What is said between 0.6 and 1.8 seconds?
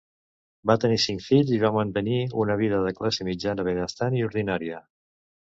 Va tenir cinc fills i va